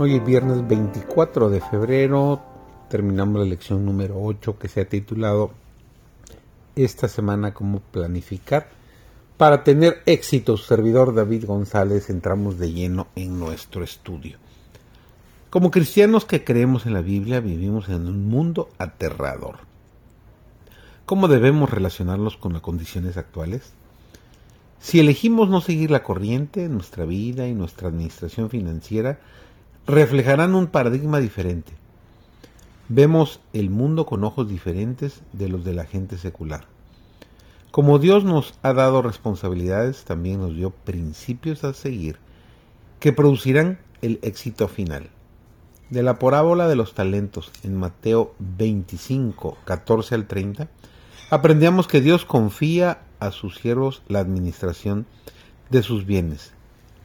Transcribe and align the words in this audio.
Hoy 0.00 0.14
es 0.14 0.24
viernes 0.24 0.68
24 0.68 1.50
de 1.50 1.60
febrero, 1.60 2.40
terminamos 2.88 3.40
la 3.40 3.48
lección 3.48 3.84
número 3.84 4.14
8 4.22 4.56
que 4.56 4.68
se 4.68 4.82
ha 4.82 4.88
titulado 4.88 5.50
Esta 6.76 7.08
semana 7.08 7.52
cómo 7.52 7.80
planificar. 7.80 8.68
Para 9.36 9.64
tener 9.64 10.00
éxito, 10.06 10.56
servidor 10.56 11.16
David 11.16 11.46
González, 11.46 12.10
entramos 12.10 12.60
de 12.60 12.72
lleno 12.72 13.08
en 13.16 13.40
nuestro 13.40 13.82
estudio. 13.82 14.38
Como 15.50 15.72
cristianos 15.72 16.24
que 16.24 16.44
creemos 16.44 16.86
en 16.86 16.94
la 16.94 17.02
Biblia, 17.02 17.40
vivimos 17.40 17.88
en 17.88 18.06
un 18.06 18.28
mundo 18.28 18.68
aterrador. 18.78 19.56
¿Cómo 21.06 21.26
debemos 21.26 21.70
relacionarnos 21.70 22.36
con 22.36 22.52
las 22.52 22.62
condiciones 22.62 23.16
actuales? 23.16 23.72
Si 24.78 25.00
elegimos 25.00 25.48
no 25.48 25.60
seguir 25.60 25.90
la 25.90 26.04
corriente, 26.04 26.68
nuestra 26.68 27.04
vida 27.04 27.48
y 27.48 27.54
nuestra 27.54 27.88
administración 27.88 28.48
financiera 28.48 29.18
reflejarán 29.88 30.54
un 30.54 30.66
paradigma 30.66 31.18
diferente. 31.18 31.72
Vemos 32.90 33.40
el 33.54 33.70
mundo 33.70 34.04
con 34.04 34.22
ojos 34.22 34.46
diferentes 34.46 35.22
de 35.32 35.48
los 35.48 35.64
de 35.64 35.72
la 35.72 35.86
gente 35.86 36.18
secular. 36.18 36.66
Como 37.70 37.98
Dios 37.98 38.22
nos 38.22 38.52
ha 38.62 38.74
dado 38.74 39.00
responsabilidades, 39.00 40.04
también 40.04 40.40
nos 40.40 40.54
dio 40.54 40.70
principios 40.70 41.64
a 41.64 41.72
seguir 41.72 42.18
que 43.00 43.14
producirán 43.14 43.78
el 44.02 44.18
éxito 44.22 44.68
final. 44.68 45.08
De 45.88 46.02
la 46.02 46.18
parábola 46.18 46.68
de 46.68 46.76
los 46.76 46.92
talentos 46.92 47.50
en 47.64 47.74
Mateo 47.74 48.34
25, 48.40 49.56
14 49.64 50.14
al 50.14 50.26
30, 50.26 50.68
aprendemos 51.30 51.88
que 51.88 52.02
Dios 52.02 52.26
confía 52.26 53.00
a 53.20 53.30
sus 53.30 53.56
siervos 53.56 54.02
la 54.06 54.18
administración 54.18 55.06
de 55.70 55.82
sus 55.82 56.04
bienes 56.04 56.52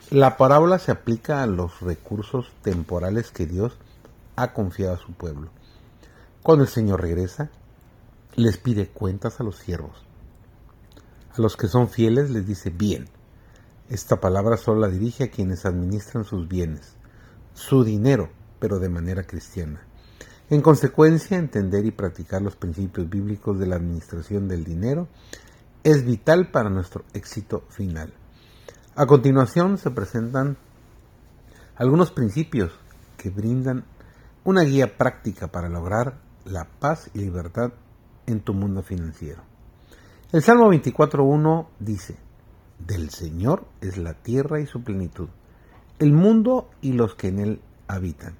la 0.09 0.37
parábola 0.37 0.79
se 0.79 0.91
aplica 0.91 1.41
a 1.41 1.47
los 1.47 1.81
recursos 1.81 2.51
temporales 2.61 3.31
que 3.31 3.45
Dios 3.45 3.77
ha 4.35 4.53
confiado 4.53 4.95
a 4.95 4.99
su 4.99 5.13
pueblo. 5.13 5.49
Cuando 6.43 6.65
el 6.65 6.69
Señor 6.69 7.01
regresa, 7.01 7.49
les 8.35 8.57
pide 8.57 8.87
cuentas 8.87 9.39
a 9.39 9.43
los 9.43 9.57
siervos. 9.57 10.03
A 11.35 11.41
los 11.41 11.57
que 11.57 11.67
son 11.67 11.89
fieles 11.89 12.29
les 12.29 12.45
dice 12.45 12.69
bien. 12.69 13.07
Esta 13.89 14.19
palabra 14.19 14.57
solo 14.57 14.81
la 14.81 14.87
dirige 14.87 15.25
a 15.25 15.31
quienes 15.31 15.65
administran 15.65 16.25
sus 16.25 16.47
bienes, 16.47 16.93
su 17.53 17.83
dinero, 17.83 18.29
pero 18.59 18.79
de 18.79 18.89
manera 18.89 19.23
cristiana. 19.23 19.81
En 20.49 20.61
consecuencia, 20.61 21.37
entender 21.37 21.85
y 21.85 21.91
practicar 21.91 22.41
los 22.41 22.55
principios 22.55 23.09
bíblicos 23.09 23.57
de 23.57 23.67
la 23.67 23.77
administración 23.77 24.47
del 24.47 24.63
dinero 24.63 25.07
es 25.83 26.05
vital 26.05 26.51
para 26.51 26.69
nuestro 26.69 27.03
éxito 27.13 27.63
final. 27.69 28.13
A 28.95 29.07
continuación 29.07 29.79
se 29.79 29.89
presentan 29.89 30.55
algunos 31.75 32.11
principios 32.11 32.71
que 33.17 33.31
brindan 33.31 33.85
una 34.43 34.61
guía 34.61 34.99
práctica 34.99 35.47
para 35.47 35.67
lograr 35.67 36.19
la 36.45 36.67
paz 36.79 37.09
y 37.15 37.17
libertad 37.17 37.71
en 38.27 38.41
tu 38.41 38.53
mundo 38.53 38.83
financiero. 38.83 39.41
El 40.31 40.43
Salmo 40.43 40.71
24.1 40.71 41.69
dice, 41.79 42.17
Del 42.77 43.09
Señor 43.09 43.65
es 43.81 43.97
la 43.97 44.13
tierra 44.13 44.59
y 44.59 44.67
su 44.67 44.83
plenitud, 44.83 45.29
el 45.97 46.13
mundo 46.13 46.69
y 46.79 46.93
los 46.93 47.15
que 47.15 47.29
en 47.29 47.39
él 47.39 47.61
habitan. 47.87 48.35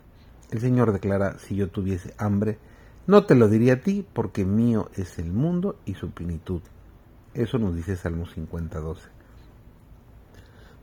El 0.52 0.60
Señor 0.60 0.94
declara, 0.94 1.40
si 1.40 1.56
yo 1.56 1.72
tuviese 1.72 2.14
hambre, 2.20 2.60
no 3.08 3.26
te 3.26 3.34
lo 3.34 3.48
diría 3.48 3.74
a 3.74 3.82
ti, 3.82 4.06
porque 4.14 4.46
mío 4.46 4.92
es 4.94 5.18
el 5.18 5.32
mundo 5.32 5.80
y 5.86 5.96
su 5.96 6.12
plenitud. 6.12 6.62
Eso 7.34 7.58
nos 7.58 7.76
dice 7.76 7.96
Salmo 7.96 8.28
50.12. 8.28 9.13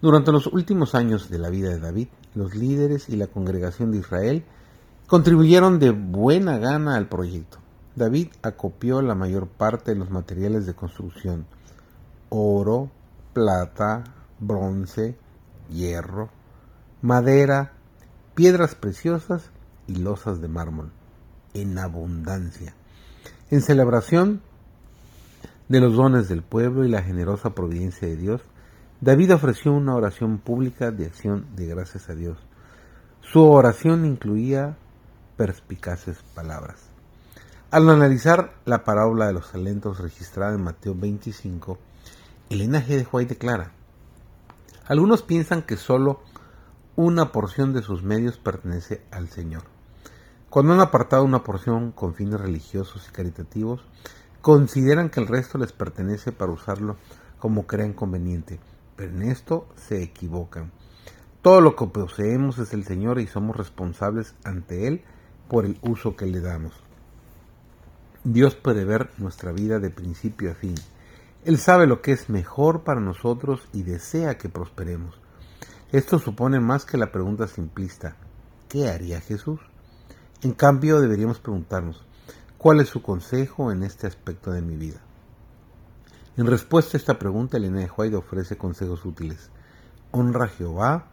Durante 0.01 0.33
los 0.33 0.47
últimos 0.47 0.95
años 0.95 1.29
de 1.29 1.39
la 1.39 1.51
vida 1.51 1.69
de 1.69 1.79
David, 1.79 2.09
los 2.35 2.55
líderes 2.55 3.09
y 3.11 3.17
la 3.17 3.27
congregación 3.27 3.93
de 3.93 3.99
Israel 3.99 4.45
contribuyeron 5.07 5.79
de 5.79 5.91
buena 5.91 6.59
gana 6.59 6.97
al 6.97 7.09
proyecto. 7.09 7.59
David 7.97 8.29
acopió 8.43 9.03
la 9.03 9.15
mayor 9.15 9.49
parte 9.49 9.93
de 9.93 9.99
los 9.99 10.11
materiales 10.11 10.65
de 10.65 10.75
construcción, 10.75 11.45
oro, 12.31 12.91
plata, 13.35 14.05
bronce, 14.39 15.19
hierro, 15.69 16.31
madera, 17.03 17.73
piedras 18.35 18.75
preciosas 18.75 19.51
y 19.87 19.97
losas 19.97 20.41
de 20.41 20.49
mármol, 20.49 20.93
en 21.53 21.79
abundancia, 21.79 22.75
en 23.51 23.61
celebración 23.61 24.41
de 25.69 25.81
los 25.81 25.95
dones 25.95 26.29
del 26.29 26.43
pueblo 26.43 26.85
y 26.85 26.89
la 26.89 27.03
generosa 27.03 27.51
providencia 27.51 28.09
de 28.09 28.17
Dios, 28.17 28.41
David 29.03 29.33
ofreció 29.33 29.73
una 29.73 29.95
oración 29.95 30.37
pública 30.37 30.91
de 30.91 31.07
acción 31.07 31.47
de 31.57 31.65
gracias 31.67 32.11
a 32.11 32.15
Dios. 32.15 32.37
Su 33.23 33.43
oración 33.51 34.05
incluía 34.05 34.77
perspicaces 35.39 36.19
palabras. 36.35 36.91
Al 37.71 37.89
analizar 37.89 38.53
la 38.67 38.85
parábola 38.85 39.27
de 39.27 39.33
los 39.33 39.53
talentos 39.53 40.01
registrada 40.01 40.55
en 40.55 40.63
Mateo 40.63 40.95
25, 40.95 41.79
Elena 42.51 42.83
G. 42.83 42.89
de 42.89 43.09
White 43.11 43.37
declara, 43.37 43.73
algunos 44.87 45.23
piensan 45.23 45.63
que 45.63 45.79
solo 45.79 46.21
una 46.95 47.33
porción 47.33 47.73
de 47.73 47.81
sus 47.81 48.03
medios 48.03 48.37
pertenece 48.37 49.01
al 49.11 49.31
Señor. 49.31 49.63
Cuando 50.51 50.75
han 50.75 50.81
apartado 50.81 51.25
una 51.25 51.43
porción 51.43 51.93
con 51.93 52.13
fines 52.13 52.39
religiosos 52.39 53.09
y 53.09 53.13
caritativos, 53.13 53.81
consideran 54.43 55.09
que 55.09 55.21
el 55.21 55.27
resto 55.27 55.57
les 55.57 55.73
pertenece 55.73 56.33
para 56.33 56.53
usarlo 56.53 56.97
como 57.39 57.67
crean 57.67 57.95
conveniente 57.95 58.61
en 59.03 59.23
esto 59.23 59.69
se 59.77 60.03
equivocan. 60.03 60.73
Todo 61.43 61.61
lo 61.61 61.75
que 61.75 61.87
poseemos 61.87 62.59
es 62.59 62.75
el 62.75 62.85
Señor 62.85 63.19
y 63.19 63.27
somos 63.27 63.57
responsables 63.57 64.35
ante 64.45 64.87
Él 64.87 65.03
por 65.49 65.65
el 65.65 65.79
uso 65.83 66.17
que 66.17 66.27
le 66.27 66.41
damos. 66.41 66.75
Dios 68.25 68.55
puede 68.55 68.85
ver 68.85 69.11
nuestra 69.17 69.51
vida 69.51 69.79
de 69.79 69.89
principio 69.89 70.51
a 70.51 70.55
fin. 70.55 70.75
Él 71.45 71.57
sabe 71.57 71.87
lo 71.87 72.03
que 72.03 72.13
es 72.13 72.29
mejor 72.29 72.83
para 72.85 73.01
nosotros 73.01 73.67
y 73.73 73.83
desea 73.83 74.37
que 74.37 74.51
prosperemos. 74.51 75.19
Esto 75.91 76.19
supone 76.19 76.61
más 76.61 76.85
que 76.85 76.99
la 76.99 77.11
pregunta 77.11 77.49
simplista, 77.49 78.17
¿qué 78.69 78.89
haría 78.89 79.21
Jesús? 79.21 79.61
En 80.43 80.53
cambio, 80.53 81.01
deberíamos 81.01 81.41
preguntarnos, 81.41 82.05
¿cuál 82.59 82.81
es 82.81 82.89
su 82.89 83.03
consejo 83.03 83.73
en 83.73 83.83
este 83.83 84.07
aspecto 84.07 84.53
de 84.53 84.63
mi 84.63 84.77
vida? 84.77 85.01
En 86.41 86.47
respuesta 86.47 86.97
a 86.97 86.99
esta 86.99 87.19
pregunta, 87.19 87.59
Elena 87.59 87.81
de 87.81 88.17
ofrece 88.17 88.57
consejos 88.57 89.05
útiles. 89.05 89.51
Honra 90.11 90.47
a 90.47 90.49
Jehová 90.49 91.09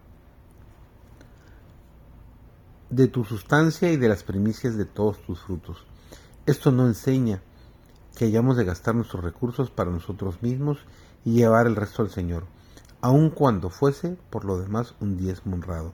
de 2.89 3.09
tu 3.09 3.25
sustancia 3.25 3.91
y 3.91 3.97
de 3.97 4.07
las 4.07 4.23
primicias 4.23 4.77
de 4.77 4.85
todos 4.85 5.21
tus 5.23 5.41
frutos. 5.41 5.85
Esto 6.45 6.71
no 6.71 6.87
enseña 6.87 7.41
que 8.16 8.23
hayamos 8.23 8.55
de 8.55 8.63
gastar 8.63 8.95
nuestros 8.95 9.21
recursos 9.21 9.69
para 9.69 9.91
nosotros 9.91 10.41
mismos 10.41 10.77
y 11.25 11.33
llevar 11.33 11.67
el 11.67 11.75
resto 11.75 12.03
al 12.03 12.09
Señor, 12.09 12.45
aun 13.01 13.29
cuando 13.29 13.69
fuese 13.69 14.16
por 14.29 14.45
lo 14.45 14.57
demás 14.57 14.95
un 15.01 15.17
diezmo 15.17 15.55
honrado. 15.55 15.91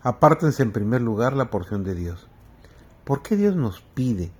Apártense 0.00 0.62
en 0.62 0.72
primer 0.72 1.02
lugar 1.02 1.34
la 1.34 1.50
porción 1.50 1.84
de 1.84 1.94
Dios. 1.94 2.28
¿Por 3.04 3.20
qué 3.20 3.36
Dios 3.36 3.56
nos 3.56 3.82
pide 3.82 4.32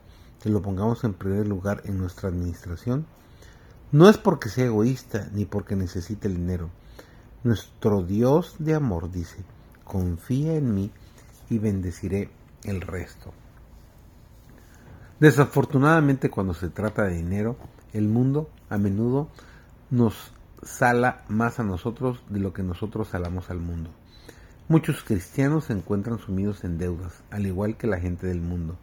que 0.42 0.48
lo 0.48 0.62
pongamos 0.62 1.04
en 1.04 1.12
primer 1.12 1.46
lugar 1.46 1.82
en 1.84 1.98
nuestra 1.98 2.30
administración? 2.30 3.04
No 3.92 4.08
es 4.08 4.18
porque 4.18 4.48
sea 4.48 4.66
egoísta 4.66 5.28
ni 5.32 5.44
porque 5.44 5.76
necesite 5.76 6.28
el 6.28 6.36
dinero. 6.36 6.70
Nuestro 7.44 8.02
Dios 8.02 8.56
de 8.58 8.75
amor 8.75 9.10
dice, 9.10 9.44
confía 9.84 10.54
en 10.54 10.75
mí 10.75 10.90
y 11.50 11.58
bendeciré 11.58 12.31
el 12.64 12.81
resto. 12.81 13.32
Desafortunadamente 15.20 16.31
cuando 16.31 16.54
se 16.54 16.69
trata 16.69 17.04
de 17.04 17.16
dinero, 17.16 17.56
el 17.92 18.08
mundo 18.08 18.50
a 18.69 18.78
menudo 18.78 19.28
nos 19.90 20.32
sala 20.62 21.22
más 21.28 21.60
a 21.60 21.64
nosotros 21.64 22.22
de 22.28 22.40
lo 22.40 22.52
que 22.52 22.62
nosotros 22.62 23.08
salamos 23.08 23.50
al 23.50 23.60
mundo. 23.60 23.90
Muchos 24.66 25.04
cristianos 25.04 25.66
se 25.66 25.75
encuentran 25.75 26.19
sumidos 26.19 26.64
en 26.64 26.78
deudas, 26.78 27.22
al 27.30 27.46
igual 27.46 27.76
que 27.76 27.87
la 27.87 28.00
gente 28.00 28.26
del 28.26 28.40
mundo. 28.40 28.76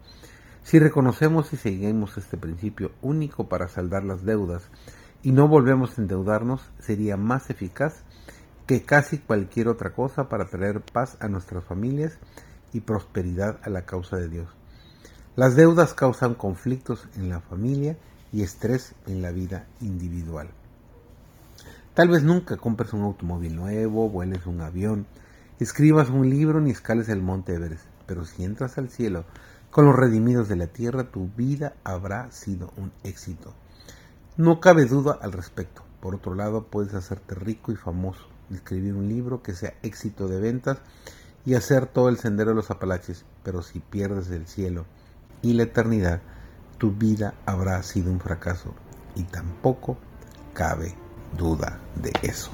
Si 0.64 0.78
reconocemos 0.78 1.52
y 1.52 1.56
seguimos 1.56 2.16
este 2.16 2.36
principio 2.36 2.92
único 3.02 3.48
para 3.48 3.68
saldar 3.68 4.04
las 4.04 4.24
deudas, 4.24 4.62
y 5.22 5.32
no 5.32 5.48
volvemos 5.48 5.98
a 5.98 6.02
endeudarnos 6.02 6.62
sería 6.78 7.16
más 7.16 7.50
eficaz 7.50 8.02
que 8.66 8.82
casi 8.82 9.18
cualquier 9.18 9.68
otra 9.68 9.92
cosa 9.92 10.28
para 10.28 10.46
traer 10.46 10.80
paz 10.80 11.16
a 11.20 11.28
nuestras 11.28 11.64
familias 11.64 12.18
y 12.72 12.80
prosperidad 12.80 13.58
a 13.62 13.70
la 13.70 13.82
causa 13.82 14.16
de 14.16 14.28
Dios. 14.28 14.48
Las 15.36 15.56
deudas 15.56 15.94
causan 15.94 16.34
conflictos 16.34 17.08
en 17.16 17.28
la 17.28 17.40
familia 17.40 17.96
y 18.32 18.42
estrés 18.42 18.94
en 19.06 19.22
la 19.22 19.30
vida 19.30 19.66
individual. 19.80 20.48
Tal 21.94 22.08
vez 22.08 22.22
nunca 22.22 22.56
compres 22.56 22.92
un 22.92 23.02
automóvil 23.02 23.56
nuevo, 23.56 24.08
vueles 24.08 24.46
un 24.46 24.60
avión, 24.60 25.06
escribas 25.58 26.08
un 26.08 26.30
libro 26.30 26.60
ni 26.60 26.70
escales 26.70 27.08
el 27.08 27.20
monte 27.20 27.54
Everest, 27.54 27.84
pero 28.06 28.24
si 28.24 28.44
entras 28.44 28.78
al 28.78 28.88
cielo 28.88 29.24
con 29.72 29.86
los 29.86 29.96
redimidos 29.96 30.48
de 30.48 30.56
la 30.56 30.66
tierra, 30.66 31.10
tu 31.10 31.30
vida 31.34 31.72
habrá 31.82 32.30
sido 32.30 32.70
un 32.76 32.92
éxito. 33.04 33.54
No 34.36 34.60
cabe 34.60 34.84
duda 34.84 35.18
al 35.22 35.32
respecto. 35.32 35.82
Por 36.00 36.14
otro 36.14 36.34
lado, 36.34 36.66
puedes 36.66 36.92
hacerte 36.92 37.34
rico 37.34 37.72
y 37.72 37.76
famoso, 37.76 38.26
escribir 38.52 38.92
un 38.92 39.08
libro 39.08 39.42
que 39.42 39.54
sea 39.54 39.72
éxito 39.82 40.28
de 40.28 40.40
ventas 40.40 40.76
y 41.46 41.54
hacer 41.54 41.86
todo 41.86 42.10
el 42.10 42.18
sendero 42.18 42.50
de 42.50 42.56
los 42.56 42.70
Apalaches, 42.70 43.24
pero 43.42 43.62
si 43.62 43.80
pierdes 43.80 44.30
el 44.30 44.46
cielo 44.46 44.84
y 45.40 45.54
la 45.54 45.62
eternidad, 45.62 46.20
tu 46.76 46.92
vida 46.92 47.32
habrá 47.46 47.82
sido 47.82 48.12
un 48.12 48.20
fracaso 48.20 48.74
y 49.14 49.22
tampoco 49.22 49.96
cabe 50.52 50.94
duda 51.38 51.80
de 51.96 52.12
eso. 52.22 52.50